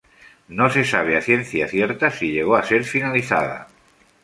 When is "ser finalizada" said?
2.63-3.67